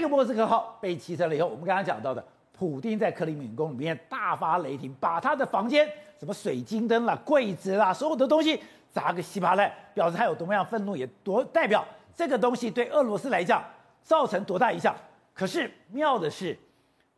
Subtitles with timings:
[0.00, 5.86] 这个莫斯科号被击沉了以后，我们刚刚讲到的，普丁在克里米林宫里面大发雷霆，把他的房间
[6.18, 8.58] 什么水晶灯啦、柜子啦，所有的东西
[8.90, 11.86] 砸个稀巴烂，表示他有多么样愤怒，也多代表
[12.16, 13.62] 这个东西对俄罗斯来讲
[14.02, 14.96] 造成多大影响。
[15.34, 16.58] 可是妙的是，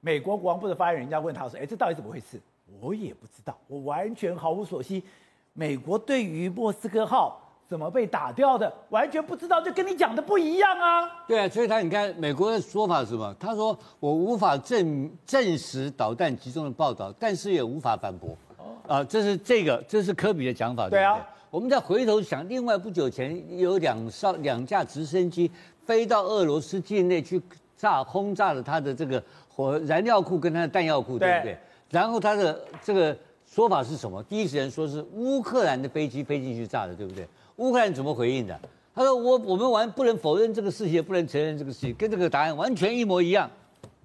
[0.00, 2.40] 美国国防部的发言人，人家问他说：“哎，这到底怎么回事？”
[2.80, 5.04] 我也不知道，我完全毫无所悉。
[5.52, 7.41] 美国对于莫斯科号
[7.72, 11.08] 怎么被打掉的，完全不知道，就跟你讲的不一样啊。
[11.26, 13.34] 对啊，所以他你看，美国的说法是什么？
[13.40, 18.36] 他说我无法证证实导弹集中的报道，但是也无法反驳。
[18.58, 20.86] 哦，啊，这是这个，这是科比的讲法。
[20.90, 25.50] 对啊，对我们再回头想，另外不久前有两艘两架直升机
[25.86, 27.40] 飞到俄罗斯境内去
[27.74, 31.58] 炸轰炸了他的这个火燃料库跟他的弹药库，对，对不对？
[31.88, 33.16] 然后他的这个。
[33.54, 34.22] 说法是什么？
[34.22, 37.28] 第一时间说是乌克兰的飞机飞进去炸的，对不对？
[37.56, 38.58] 乌克兰怎么回应的？
[38.94, 43.50] 他说我我们完不能否认这个事情，也不能承认这个事情，跟这个答案完全一模一样，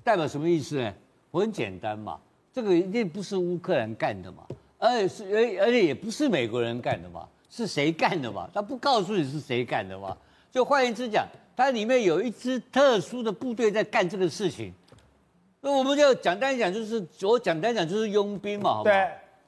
[0.04, 0.94] 代表什么意思呢？
[1.32, 2.20] 我很简单嘛，
[2.52, 4.44] 这个一定不是乌克兰干的嘛，
[4.78, 8.50] 而且是而而且也不是美国人干的嘛，是谁干的嘛？
[8.54, 10.16] 他不告诉你是谁干的嘛？
[10.52, 14.74] 就换言之讲，它里面有一支特殊的部队在干这个事情，
[15.62, 18.96] 那我们就简单讲，就是我简单讲就是佣兵嘛，好不好？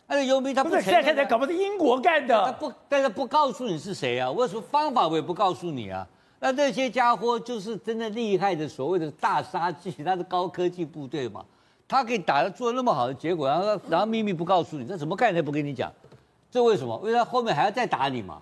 [0.10, 4.30] 那个佣兵他不是现在才搞不好是英国干的，他不，但是不告诉你是谁啊？
[4.30, 6.06] 我说方法我也不告诉你啊。
[6.40, 11.46] 那那些家伙就是真的厉害的所谓的大杀器，他是高科技部队嘛，
[11.88, 15.94] 他可以打的做那么好的结果，然后然后秘密不告诉你，这怎么干他不跟你讲？
[16.50, 17.00] 这为什么？
[17.04, 18.42] 因为他后面还要再打你嘛。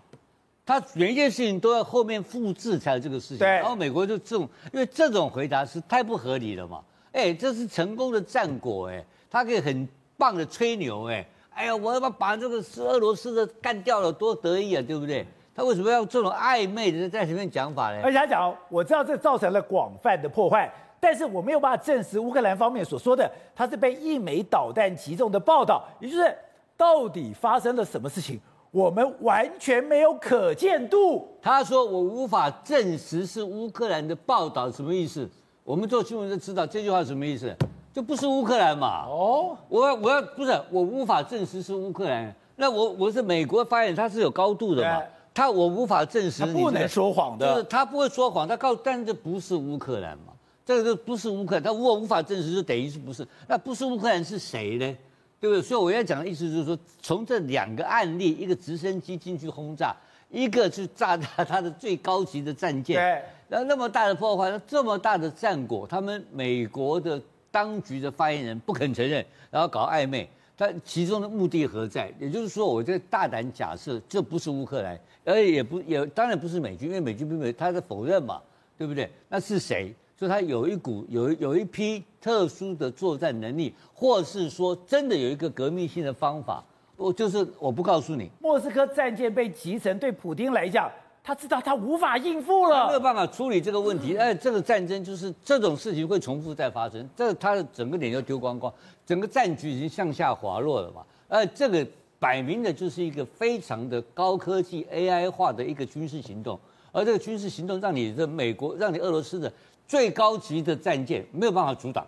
[0.66, 3.40] 他每一件事情都要后面复制才有这个事情。
[3.40, 3.48] 对。
[3.48, 6.82] 然后美国就这种，因为这种回答是太不合理了嘛。
[7.12, 9.86] 哎，这是成功的战果哎，他可以很
[10.18, 11.28] 棒的吹牛哎。
[11.58, 15.26] 哎呀，我要把把这个是俄罗斯的干掉了，多得意啊，对不对？
[15.56, 18.00] 他为什么要这种暧昧的在前面讲法呢？
[18.04, 26.32] 而且他讲，我知道这造成了广泛的破坏，但是我没有办法证实乌克兰方面所说的他是被一枚导弹击中的报道，也就是
[26.78, 28.40] 到底发生了什么事情，
[28.70, 31.28] 我们完全没有可见度。
[31.42, 35.28] 他说我无法证实是乌克兰的报道，什么意思？
[35.64, 37.52] 我们做新闻就知道这句话什么意思。
[37.98, 39.08] 就不是乌克兰嘛？
[39.08, 45.02] 哦，我要我要不是我无法证实是乌克兰，那我我是美国发言，他是有高度的嘛？
[45.34, 50.26] 他我无法证实，他不能说谎的，就是他不会说谎，他告诉，但这不是乌克兰嘛？
[50.64, 53.28] 这个就不是乌克兰，他如果无法证实，就等于是不是？
[53.48, 54.98] 那不是乌克兰是谁呢？
[55.40, 55.60] 对不对？
[55.60, 59.96] 所以我要讲的意思就是说，从这两个案例，一个直升机进去轰炸，
[60.30, 67.20] 一个是炸他他的最高级的战舰，对，然后那么大的破坏，这么大的战果，他们美国的。
[67.52, 72.12] 当局的发言人不肯承认，然后搞暧昧，他其中的目的何在？
[72.20, 78.42] 也就是说，我这大胆假设，这不是乌克兰，而也不也当然不是美军，因为美军并没有他在否认嘛，
[78.78, 79.10] 对不对？
[79.30, 79.94] 那是谁？
[80.18, 86.64] 所以他有一股有有一批特殊的作战能力，或是说真的有一个革命性的方法，
[86.96, 88.30] 我就是我不告诉你。
[88.40, 90.92] 莫斯科战舰被击沉，对普丁来讲。
[91.28, 94.16] 他知道他无法应付了，没有办法处理这个问题。
[94.16, 98.74] 哎，这个战争就是这种事情会重复再发生，这他的整个脸就丢光光，
[99.06, 101.04] 整个战局已经向下滑落了嘛。
[101.28, 101.86] 呃，这个
[102.18, 106.58] 摆明的就是一个非常的高科技 AI 化的一个军事行动，
[106.94, 109.52] 而这个军事行动让你的美国，让你俄罗斯的
[109.86, 112.08] 最高级的战舰没有办法阻挡，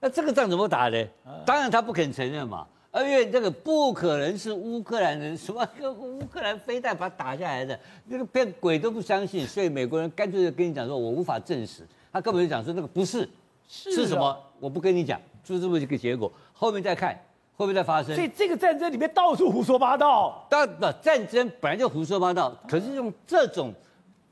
[0.00, 1.06] 那这个仗怎么打呢？
[1.46, 2.66] 当然他不肯承认嘛。
[2.96, 13.28] 而因为这个不可能是乌克兰人什么乌克兰飞弹把它打下来的，那个变鬼都不相信，所以美国人干脆就跟你讲说，我无法证实，他根本就讲说那个不是，
[13.68, 14.34] 是，是什么？
[14.58, 17.12] 我不跟你讲，就是这么一个结果，后面再看
[17.54, 18.14] 会不会再发生。
[18.14, 20.46] 所以这个战争里面到处胡说八道。
[20.48, 23.74] 当然，战争本来就胡说八道，可是用这种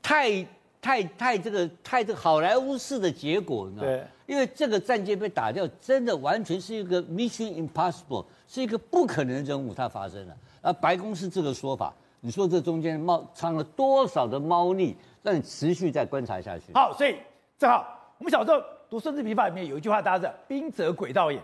[0.01, 0.43] 太
[0.85, 3.81] 太太这个太这个好莱坞式的结果呢？
[3.81, 8.23] 对，因为这个战舰被打掉，真的完全是一个 mission impossible。
[8.47, 10.37] 是一个不可能的任务，它发生了。
[10.61, 16.65] 而白宫是这个说法，你说这中间猫藏了多少的猫腻，让你持续再观察下去。
[16.75, 17.15] 好，所以
[17.57, 21.41] 正好我们小时候读《孙子兵法》里面有一句话，大家知道“兵者，诡道也”。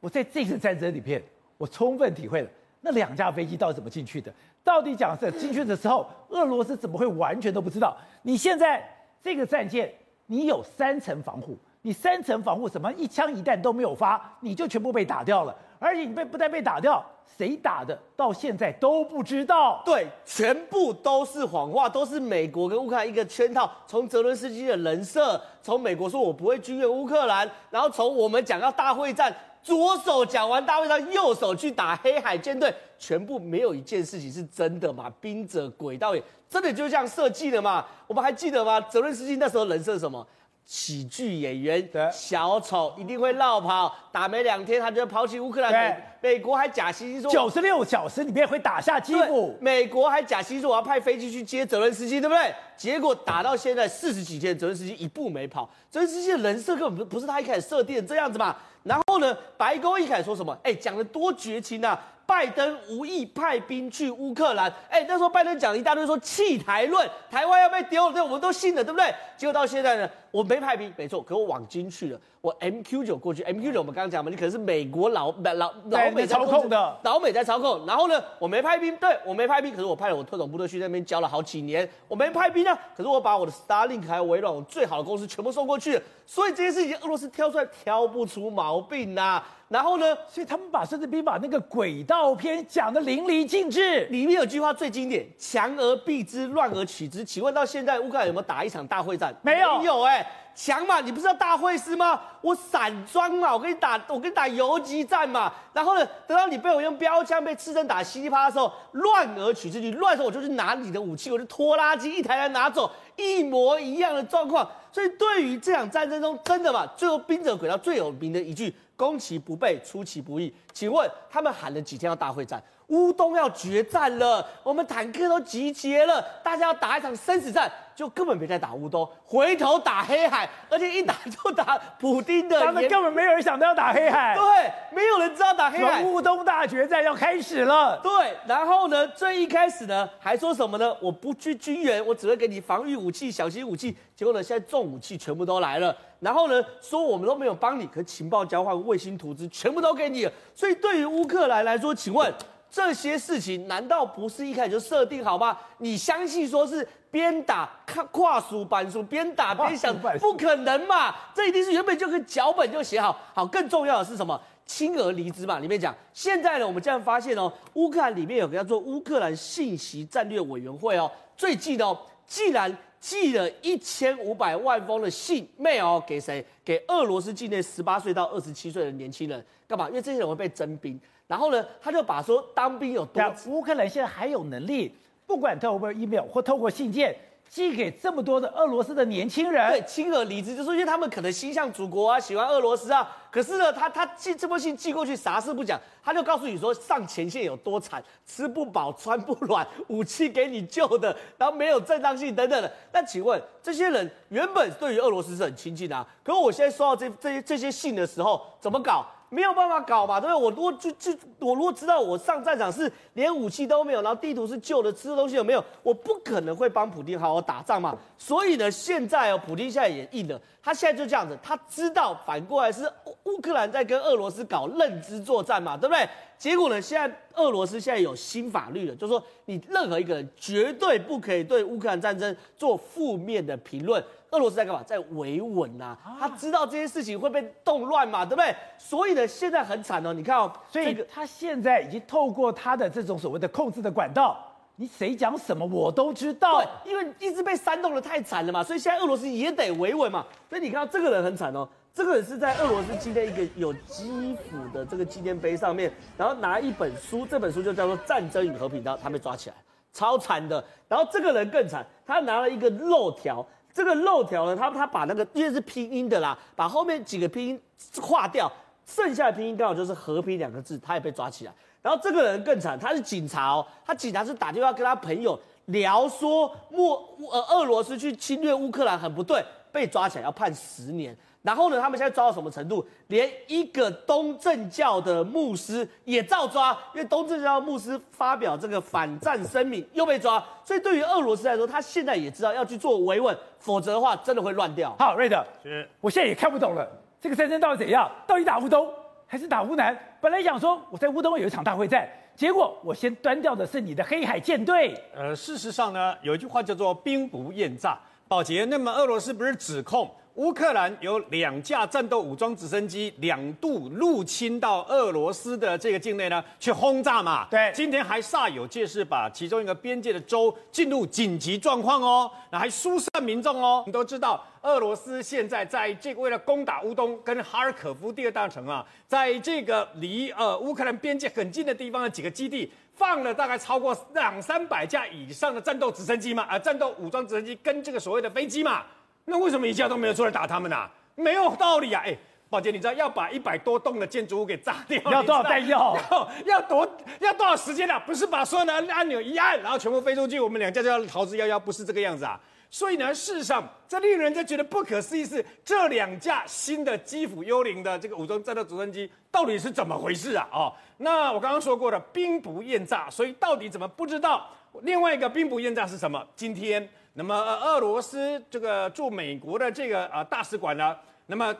[0.00, 1.22] 我在这次战争里面，
[1.56, 2.50] 我充分体会了
[2.82, 4.30] 那两架飞机到底怎么进去的。
[4.62, 7.96] 到底讲是进去的时候，俄罗斯怎么会完全都不知道？
[8.22, 8.86] 你现在
[9.22, 9.92] 这个战舰，
[10.26, 12.92] 你有三层防护，你三层防护什么？
[12.92, 15.56] 一枪一弹都没有发，你就全部被打掉了。
[15.78, 17.04] 而且你被不但被打掉，
[17.36, 19.82] 谁打的到现在都不知道。
[19.84, 23.68] 对，全部都是谎话，都是美国跟乌克兰一个圈套。
[23.84, 35.10] 从泽伦斯基的人设，从美国说我不会军援乌克兰，然后从我们讲到大会战，左手讲完大会战，右手去打黑海舰队，全部没有一件事情是真的嘛？
[35.20, 37.84] 兵者，诡道也，真的就这样设计的嘛？
[38.06, 38.80] 我们还记得吗？
[38.80, 40.26] 泽伦斯基那时候人设什么？
[40.64, 45.72] 喜剧演员小丑一定会落跑，打没两天他就抛弃乌克兰。
[45.72, 49.58] 美美国还假惺惺说九十六小时里面会打下基辅。
[49.60, 52.54] 美国还假惺惺说我要派飞机去接泽伦斯基，对不对？
[52.76, 55.68] 结果打到现在四十几天，泽伦斯基一步没跑。
[55.90, 58.56] 泽伦斯基的人设根本不不是他一开始设定的这样子嘛。
[58.82, 60.56] 然后呢，白宫一开始说什么？
[60.62, 62.00] 哎，讲的多绝情啊！
[62.24, 69.12] 拜登无意派兵去乌克兰，哎，那时候拜登讲一大堆说弃台论，台湾要被丢了，这我们都信了，对不对？
[69.36, 77.86] 结果到现在呢，我没派兵，没错，可我往金去了，我 MQ 九过去，MQ 九我们刚刚讲嘛，你可能是美国老老老美操控的，老美在操控。
[77.86, 89.48] 然后呢，我没派兵，对我没派兵，可是我派了我特种部队去那边教了好几年，我没派兵啊，可是我把我的 Starlink 还有微软我最好的公司全部送过去了，所以这些事情俄罗斯挑出来挑不出毛病呐、啊。
[89.68, 99.34] 然后呢，所以他们把《孙子兵法》那个轨道篇讲得淋漓尽致，里面有句话最经典：“强而避之，乱而取之。”请问到现在乌克兰有没有打一场大会战？
[99.40, 100.21] 没有，没有哎、欸，
[100.54, 102.20] 强嘛，你不是要大会师吗？
[102.40, 105.52] 我散装嘛，我跟你打，我跟你打游击战嘛。
[105.72, 114.68] 然后呢，等到你被我用标枪被刺针打稀里啪的时候，乱而取之，你乱的时候我就去拿你的武器，我就拖拉机一台台拿走，一模一样的状况。
[114.90, 118.74] 所以对于这场战争中，真的嘛，最后兵者诡道最有名的一句。
[118.94, 120.54] 攻其不备，出其不意。
[120.72, 122.62] 请问他们喊了几天要大会战？
[122.92, 132.60] 乌东要决战了，我们坦克都集结了，大家要打一场生死战，就根本别再打乌东，回头打黑海，而且一打就打普丁的。
[132.60, 136.02] 他们根本没有人想到要打黑海，对，没有人知道打黑海。
[136.04, 138.12] 乌东大决战要开始了，对。
[138.46, 140.94] 然后呢，最一开始呢，还说什么呢？
[141.00, 143.96] 我不去军援，我只会给你防御武器、小型武器。
[144.14, 145.96] 结果呢，现在重武器全部都来了。
[146.20, 150.32] 然后呢，说我们都没有帮你，可情报交换、卫星图资全部都给你了。
[150.54, 152.30] 所以对于乌克兰来说，请问。
[152.72, 155.58] 这些事情难道不是一开始就设定好吗？
[155.76, 161.14] 你相信说是边打跨跨数板书边打边想，不可能嘛？
[161.34, 163.20] 这一定是原本就跟脚本就写好。
[163.34, 164.40] 好，更重要的是什么？
[164.64, 165.94] 亲俄离之嘛，里面讲。
[166.14, 171.94] 现在呢，我们这样发现哦，乌克兰里面有个叫做乌克兰信息战略委员会哦，最近哦，
[172.26, 176.42] 既然寄了一千五百万封的信 mail 给谁？
[176.64, 179.90] 给俄罗斯境内十八岁到二十七岁的年轻人，干嘛？
[179.90, 180.98] 因为这些人会被征兵。
[181.26, 184.94] 然后呢，他就把说当兵有多，乌克兰现在还有能力，
[185.26, 187.16] 不管透过 email 或透过信件
[187.48, 193.16] 寄给这么多的俄罗斯的年轻人，对，亲而离之，就是因为他们可能心向祖国啊，喜欢俄罗斯啊。
[193.30, 202.70] 可是呢，他他寄这封信寄过去，啥事不讲，他就告诉你说上前线有多惨，吃不饱穿不暖， 武器给你旧的，然后没有正当性等等的。
[202.92, 209.06] 那请问这些人原本对于俄罗斯是很亲近的啊，可是我现在收到这这些这些信的时候，怎么搞？
[209.32, 210.44] 没有办法搞嘛，对不对？
[210.44, 215.64] 我如果就就我如果知道我上战场是连武器都没有，然后地图是旧的，吃的东西有没有？
[215.82, 217.96] 我不可能会帮普京好好打仗嘛。
[218.18, 222.86] 所以呢，现在哦，普京现在也硬了，他现在就这样子，他知道反过来是
[223.24, 226.06] 乌克兰在跟俄罗斯搞认知作战嘛，对不对？
[226.42, 234.02] 结果呢，现在俄罗斯现在有新法律了，就是说你任何一个人绝对不可以对乌克兰战争做负面的评论。
[234.32, 234.82] 俄罗斯在干嘛？
[234.82, 238.52] 在维稳呐、啊，他知道这些事情会被动乱嘛，对不对？
[238.76, 240.12] 所以呢，现在很惨哦。
[240.12, 244.36] 你看哦，所以他现在已经透过他的这种所谓的控制的管道，
[244.74, 246.60] 你谁讲什么我都知道。
[246.84, 250.26] 因为一直被煽动的太惨了嘛，所以现在俄罗斯也得维稳嘛。
[250.48, 259.56] 所以你看到这个人很惨哦，这个是在俄罗斯纪念一个有基辅的这个纪念碑上面，然后拿一本书，这本书就叫做《战争与和平》，然后他被抓起来，
[259.92, 260.64] 超惨的。
[260.88, 263.46] 然后这个人更惨，他拿了一个漏条。
[263.74, 267.60] 这个漏条呢，他他把那个因为是拼音的啦，把后面几个拼音
[268.00, 268.50] 划掉，
[268.86, 271.52] 剩下的拼音刚好就是“和平”两个字，他也被抓起来。
[271.82, 281.16] 然后这个人更惨，他是警察哦，他警察是打电话跟他朋友聊说，莫呃俄罗斯去侵略乌克兰很不对，被抓起来要判十年。
[281.42, 282.86] 然后呢，他们现在抓到什么程度？
[283.08, 290.40] 连一个东正教的牧师也照抓，因为东正教牧师发表这个反战声明又被抓。
[290.64, 294.94] 所以对于俄罗斯来说，他现在也知道要去做维稳，否则的话真的会乱掉。
[295.00, 296.88] 好，瑞德，是，我现在也看不懂了，
[297.20, 298.08] 这个战争到底怎样？
[298.24, 298.88] 到底打乌东
[299.26, 299.98] 还是打乌南？
[300.20, 304.94] 本来想说我在乌东有一场大会战，结果我先端掉的是你的黑海舰队。
[305.12, 307.98] 呃，事实上呢，有一句话叫做“兵不厌诈”。
[308.28, 310.08] 宝杰，那么俄罗斯不是指控？
[310.36, 317.46] 乌克兰有两架战斗武装直升机两度入侵到俄罗斯的这个境内呢，去轰炸嘛。
[317.50, 323.84] 对，今天还煞有介事把其中一个边界的州进入紧急状况哦，那还疏散民众哦。
[323.86, 338.82] 你都知道，俄罗斯现在在这个为了攻打乌东跟哈尔可夫第二大城啊，在这个离呃乌克兰边界很近的地方的几个基地，放了大概超过两三百架以上的战斗直升机嘛，啊、呃，战斗武装直升机跟这个所谓的飞机嘛。
[339.24, 340.90] 那为什么一架都没有出来打他们啊？
[341.14, 342.02] 没有道理啊！
[342.04, 342.16] 哎，
[342.48, 345.96] 宝杰，你知道要把一百多栋的建筑物给炸掉，要多少弹药？
[346.10, 347.98] 要 要多要多少时间啊？
[347.98, 352.40] 不是把所有的按钮一按，然后全部飞出去，我们两架就要逃之夭夭，不是这个样子啊！
[352.70, 360.48] 所以呢，事实上，这令人家觉得不可思议是这两架新的基辅幽灵的这个武装战斗直升机到底是怎么回事啊？
[360.50, 364.48] 哦，那我刚刚说过了，兵不厌诈，所以到底怎么不知道？
[364.80, 366.26] 另外一个兵不厌诈是什么？
[366.34, 371.54] 今天，那么俄罗斯这个驻美国的这个啊大使馆呢，那么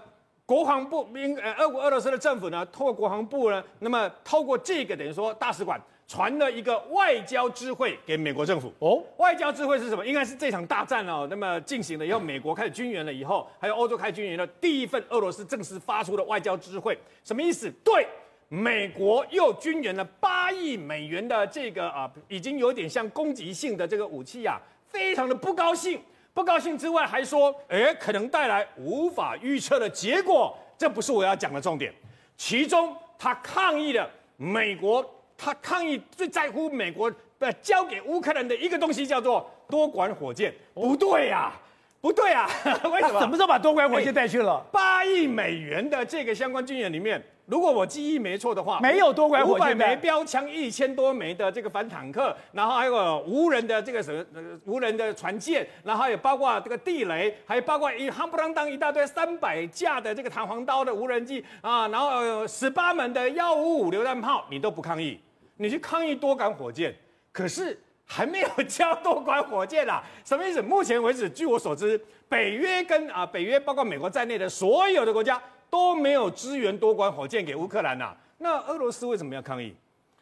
[0.47, 5.80] 国防部兵呃俄国俄罗斯的政府呢，透过国防部呢，那么透过这个等于说大使馆。
[6.09, 10.04] 传了一个外交知会给美国政府哦，外交知会是什么？
[10.04, 17.73] 应该是这场大战哦，那么进行了以后，美国开始军援了以后，还有欧洲开始军援了第一份俄罗斯正式发出的外交知会，什么意思？
[17.82, 18.06] 对，
[18.49, 24.61] 美国又军援了八亿美元的这个啊，已经有点像攻击性的这个武器啊，
[24.93, 26.01] 非常的不高兴，
[26.35, 31.93] 不高兴之外还说，哎，可能带来无法预测的结果，这不是我要讲的重点，
[32.37, 35.05] 其中他抗议的美国。
[35.45, 41.61] 他抗议最在乎美国呃交给乌克兰的一个东西叫做多管火箭，不对呀、啊，
[42.01, 43.19] 不对呀、啊， 为什么？
[43.19, 44.65] 什么时候把多管火箭带去了？
[44.71, 54.25] 八亿美元的这个相关军演里面，如果我记忆没错的话，没有多管火箭，五百枚标枪，一千多枚的这个反坦克，然后还有无人的这个什么
[54.65, 65.21] 无人的船舰，然后还有包括这个地雷，还有包括一夯不啷当一大堆三百架的这个弹簧刀的无人机啊，然后十八门的幺五五榴弹炮，你都不抗议？
[65.57, 66.95] 你去抗议多管火箭，
[67.33, 67.79] 可是
[68.14, 70.02] 还没有交多管火箭啊？
[70.23, 70.61] 什么意思？
[70.61, 75.40] 目前为止，据我所知，北约跟啊北约包括美国在内的所有的国家
[75.71, 78.14] 都没有支援多管火箭给乌克兰呐。
[78.37, 79.75] 那俄罗斯为什么要抗议？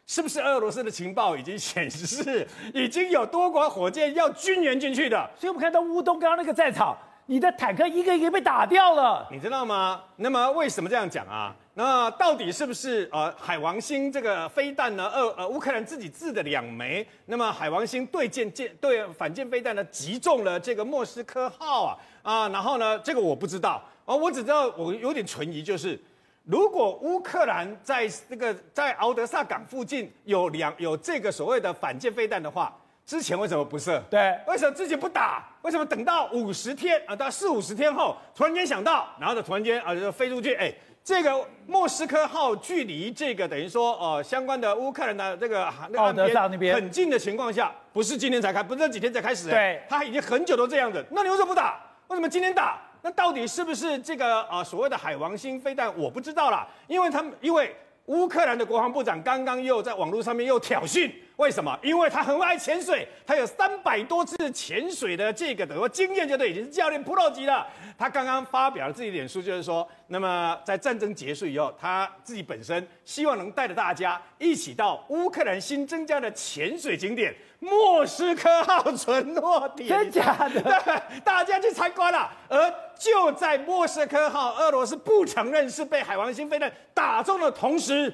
[0.07, 5.29] 是不是俄罗斯的情报已经显示已经有多管火箭要军援进去的？
[5.37, 6.97] 所以我们看到乌东刚刚那个战场，
[7.27, 10.01] 你的坦克一个一个被打掉了，你知道吗？
[10.17, 11.55] 那么为什么这样讲啊？
[11.73, 15.09] 那到底是不是呃海王星这个飞弹呢？
[15.13, 25.97] 呃呃乌克兰自己制的两枚，那么海王星对舰舰对反舰飞弹呢击中了这个莫斯科号啊啊，然后呢这个我不知道哦，我只知道我有点存疑，就是
[26.43, 32.77] 如果乌克兰在这个在敖德萨港附近有两有这个所谓的反舰飞弹的话，
[33.11, 34.01] 之前为什么不射？
[34.09, 35.45] 对，为什么自己不打？
[35.63, 40.73] 为什么等到五十天啊，到四五十天后突然间想到，然后就突然间啊就飞出去哎？
[41.03, 45.65] 这个莫斯科号距离这个等于说呃相关的乌克兰的这个
[45.97, 51.05] 奥德萨那边很近的情况下，不是今天才开，不是这几天才开始，对，他已经很久都这样子。
[51.11, 51.81] 那你为什么不打？
[52.07, 52.79] 为什么今天打？
[53.01, 55.93] 那到底是不是这个呃所谓的海王星飞弹？
[55.99, 57.75] 我不知道啦，因为他们因为
[58.05, 61.11] 乌克兰的国防部长刚刚又在网络上面又挑衅。
[61.41, 61.75] 为什么？
[61.81, 67.65] 因为他很爱潜水，他有三百多次潜水的这个等于说经验，就对已经是教练 pro 级了。
[67.97, 80.61] 他刚刚发表了自己的脸书，就是说，那么在战争结束以后，他自己本身希望能带着大家一起到乌克兰新增加的潜水景点莫斯科号巡逻点，真假的？
[80.61, 82.29] 对，大家去参观了。
[82.49, 88.13] 而就在莫斯科号俄罗斯不承认是被海王星飞弹打中的同时。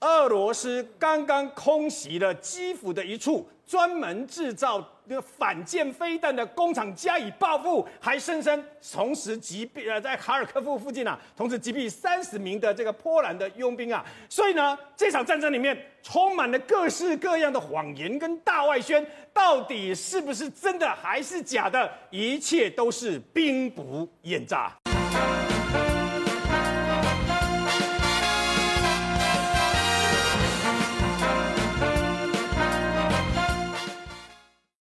[0.00, 14.04] 俄罗斯刚刚空袭了基辅的一处专门制造那反舰飞弹的工厂加以报复，还声称同时击毙呃在哈尔科夫附近啊，同时击毙三十名的这个波兰的佣兵啊。
[14.28, 21.90] 所以呢，这场战争里面充满了各式各样的谎言跟大外宣，到底是不是真的还是假的？
[22.10, 24.72] 一切都是兵不厌诈。